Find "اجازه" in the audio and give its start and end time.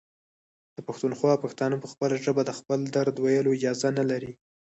3.57-3.89